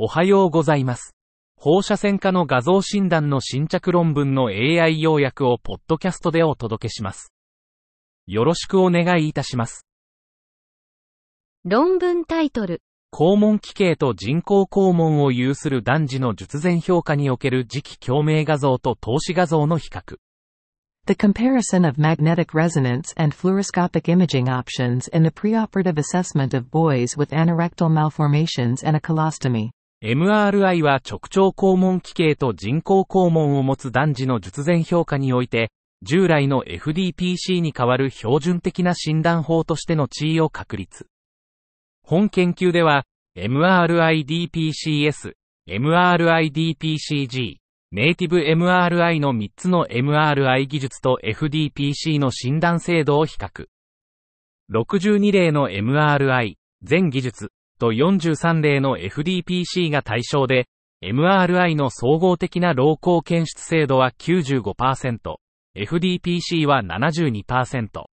[0.00, 1.16] おはようございます。
[1.56, 7.32] 放射線科の画像診断の新着論文の AI 要約をポッドキャストでお届けします。
[8.28, 9.88] よろしくお願いいたします。
[11.64, 12.80] 論文タイトル、
[13.12, 20.18] 肛門奇形と人工肛門を有する男児の術前評価における磁気共鳴画像と透視画像の比較。
[21.06, 27.30] The comparison of magnetic resonance and fluoroscopic imaging options in the preoperative assessment of boys with
[27.30, 29.70] anorectal malformations and a colostomy.
[30.00, 41.08] MRI は直腸肛門奇形と人工肛門を持つ男児の術前評価において、従来の FDPC に代わる標準的な診断法としての地位を確立。
[42.04, 45.32] 本研究では、MRI-DPCS、
[45.68, 47.56] MRI-DPCG、
[47.90, 53.66] ネイティブ MRI の3つの MRI 技術と FDPC の診断精度を比較。
[54.72, 60.68] 62例の MRI、全技術と43例の FDPC が対象で、
[61.02, 65.36] MRI の総合的な老行検出精度は95%、
[65.76, 68.04] FDPC は72%。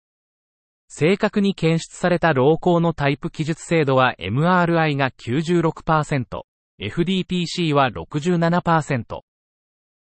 [0.89, 6.43] 正確に検出された老行のタイプ記述精度は MRI が96%、
[6.81, 9.21] FDPC は67%。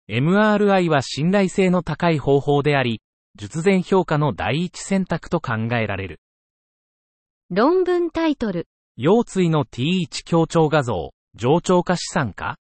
[0.08, 3.02] MRI は信頼性の高い方法であり、
[3.36, 6.20] 術前評価の第一選択と考えられる。
[7.50, 12.56] 論文タイトル、腰椎の T1 強調画像、上腸化資産か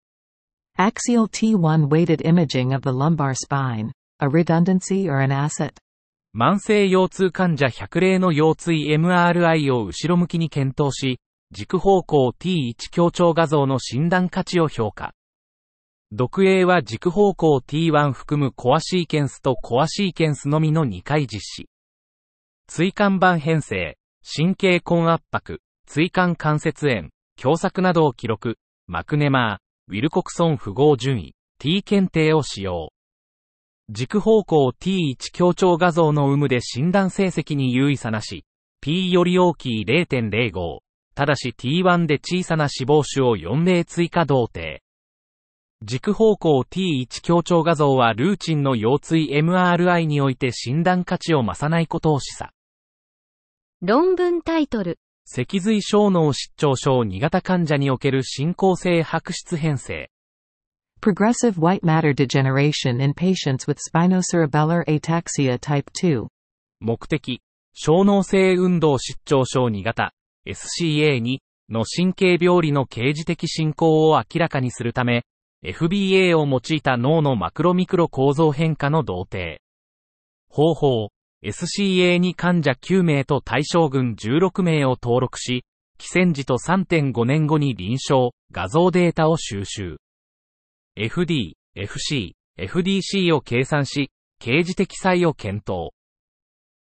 [0.77, 3.91] ？Axial T1 weighted imaging of the lumbar spine.
[4.19, 5.73] A redundancy or an asset?
[6.33, 11.19] 慢性腰痛患者100例の腰椎 MRI を後ろ向きに検討し、
[11.51, 15.13] 軸方向 T1 強調画像の診断価値を評価。
[16.11, 21.69] 読影は軸方向 T1 含むコアシーケンスとコアシーケンスのみの2回実施。
[22.69, 28.57] 椎間板変性、神経根圧迫、椎間関節炎、狭窄などを記録、
[28.87, 32.91] マクネマー、ウィルコクソン符号順位、T 検定を使用。
[33.89, 38.43] 軸方向 T1 強調画像の有無で診断成績に優位差なし、
[38.81, 40.79] P より大きい0.05、
[41.15, 44.83] ただし T1 で小さな脂肪種を4例追加同定。
[45.83, 52.49] 軸方向 T1 強調画像はルーチンの腰椎 MRI において診断価値を増さないことを示唆。
[53.81, 60.09] 論文タイトル、脊髄小脳失調症2型患者における進行性白質変性。
[61.01, 66.27] Progressive white matter degeneration in patients with spinocerebellar ataxia type 2.
[66.79, 67.41] 目的、
[67.73, 70.13] 小脳性運動失調症2型、
[70.47, 71.39] SCA2
[71.69, 75.25] の神経病理の刑事的進行を明らかにするため、
[75.61, 79.61] FBA を用いた脳のマクロミクロ構造変化の同定。
[80.47, 81.09] 方法、
[81.43, 85.63] SCA2 患者9名と対象群16名を登録し、
[85.99, 89.97] 寄戦時と3.5年後に臨床、画像データを収集。
[90.97, 94.09] FD、FC、FDC を計算し、
[94.39, 95.91] 刑事的差異を検討。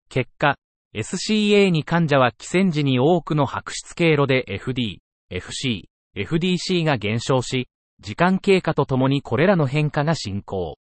[0.10, 0.58] 結果、
[0.96, 5.00] SCA に患者は寄戦時に多くの白質経路で FD、
[5.30, 7.68] FC、FDC が減少し、
[8.00, 10.78] 時間経過とともにこれらの変化が進行。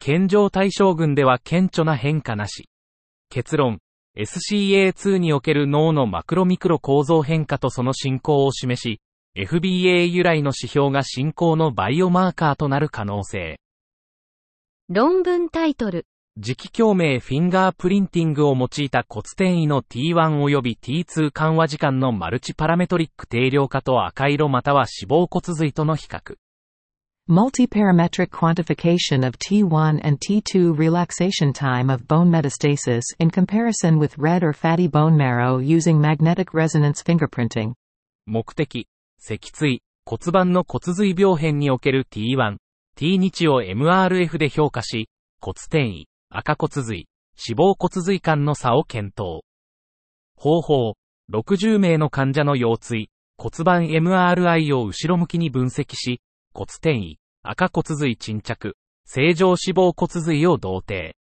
[0.00, 2.68] 健常対象群では顕著な変化なし。
[3.32, 3.78] 結論、
[4.18, 9.00] SCA2 における脳のマクロミクロ構造変化とその進行を示し、
[9.34, 13.58] FBA 由来の指標が進行のバイオマーカーとなる可能性。
[14.90, 16.04] 論文タイトル、
[16.38, 26.36] 磁気共鳴フィンガープリンティングを用いた骨転移の T1 及び T2 緩和時間のマルチパラメトリック定量化と赤色または脂肪骨髄との比較。
[27.30, 34.52] Multiparametric quantification of T1 and T2 relaxation time of bone metastasis in comparison with red or
[34.52, 37.74] fatty bone marrow using magnetic resonance fingerprinting.
[38.26, 38.88] 目的、
[39.20, 42.56] 脊椎、骨盤の骨髄病変における T1、
[42.96, 45.08] T 値を MRF で評価し、
[45.40, 47.06] 骨転移、赤骨髄、
[47.38, 49.44] 脂肪骨髄間の差を検討。
[50.34, 50.94] 方法、
[51.30, 56.20] 60名の患者の腰椎、骨盤 MRI を後ろ向きに分析し、
[56.52, 61.16] 骨転移、赤骨髄沈着、正常脂肪骨髄を同定。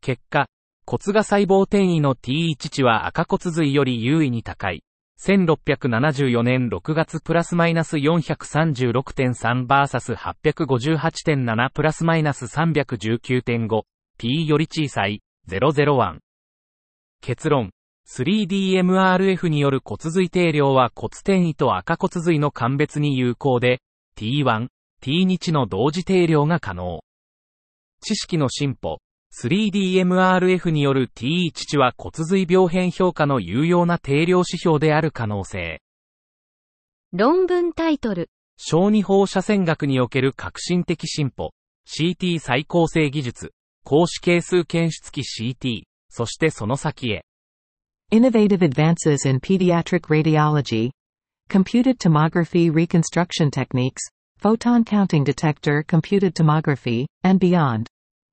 [0.00, 0.46] 結果、
[0.86, 4.82] 骨が細胞転移の T1 値は赤骨髄より優位に高い。
[5.24, 13.82] 1674年6月プラスマイナス436.3バーサス858.7プラスマイナス319.5
[14.18, 16.18] P より小さい001
[17.20, 17.70] 結論
[18.08, 23.80] 3DMRF による骨髄定量は骨転移と赤骨髄の鑑別に有効で
[24.16, 24.68] T1、
[25.02, 27.02] T2 値の同時定量が可能。
[28.00, 28.98] 知識の進歩
[29.34, 35.80] 3DMRF による T1 値は骨髄病変評価の有用な定量指標である可能性。
[37.12, 41.52] 論文タイトル、小児放射線学における革新的進歩、
[41.86, 43.52] CT 再構成技術、
[43.84, 47.24] 光子係数検出機 CT、そしてその先へ。
[48.12, 50.90] Innovative advances in pediatric radiology,
[51.52, 54.00] computed tomography reconstruction techniques,
[54.38, 57.88] photon counting detector computed tomography, and beyond.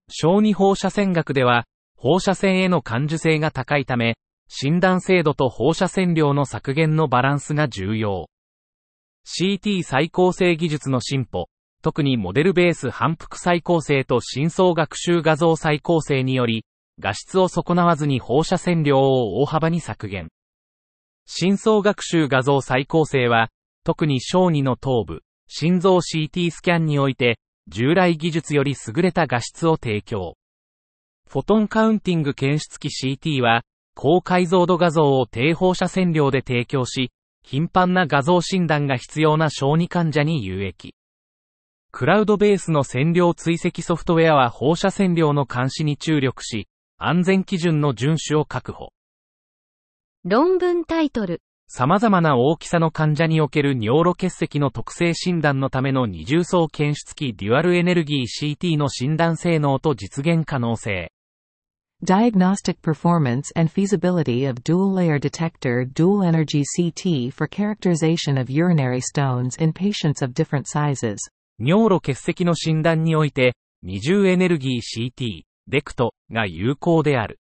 [0.09, 1.65] 小児放射線学では、
[1.97, 4.15] 放射線への感受性が高いため、
[4.47, 8.29] 診断精度と放射線量の削減のバランスが重要。
[9.27, 11.49] CT 再構成技術の進歩、
[11.81, 16.63] 特にモデルベース反復再構成と深層学習画像再構成により、
[16.99, 20.29] 画質を損なわずに放射線量を大幅に削減。
[21.31, 23.51] 深層学習画像再構成は、
[23.83, 27.37] 特に小児の頭部、心臓 CT スキャンにおいて、
[27.67, 30.37] 従来技術より優れた画質を提供。
[31.29, 33.61] フォトンカウンティング検出機 CT は、
[33.93, 37.11] 高解像度画像を低放射線量で提供し、
[37.43, 40.95] 頻繁な画像診断が必要な小児患者に有益。
[41.91, 46.67] クラウドベースの線量追跡ソフトウェアは放射線量の監視に注力し、
[46.97, 48.89] 安全基準の遵守を確保。
[50.25, 61.13] 論文タイトル、様々な大きさの患者における尿路結石の特性診断のための二重層検出機デュアルエネルギー CT の診断性能と実現可能性。
[62.03, 69.55] Diagnostic performance and feasibility of dual layer detector dual energy CT for characterization of urinary stones
[69.57, 71.15] in patients of different sizes.
[71.59, 77.39] 尿路結石の診断において、二重エネルギー CT、デクトが有効である。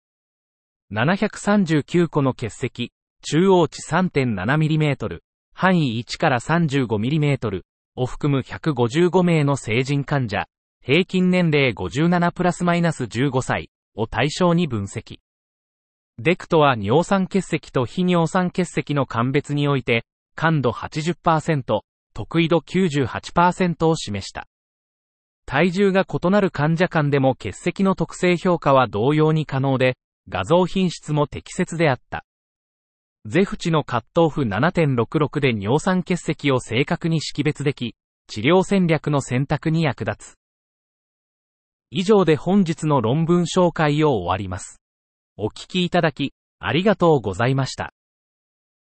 [0.93, 2.91] 739個の結石、
[3.23, 5.19] 中央値 3.7mm、
[5.55, 7.61] 範囲1から 35mm
[7.95, 10.45] を含む155名の成人患者、
[10.83, 15.17] 平均年齢57プラスマイナス15歳を対象に分析。
[16.19, 20.05] デクトは尿酸結石と非尿酸結石の鑑別において、
[20.35, 21.81] 感度80%、
[22.13, 24.45] 得意度98%を示した。
[25.47, 29.97] 体重が異なる患者間でも結石の特性評価は同様に可能で、
[30.29, 32.25] 画像品質も適切であった。
[33.25, 37.95] ゼフチのカットオフ7.66で尿酸結石を正確に識別でき、
[38.27, 40.37] 治療戦略の選択に役立つ。
[41.89, 44.81] 以上で本日の論文紹介を終わります。
[45.37, 47.93] お聞きいただき、ありがとうございました。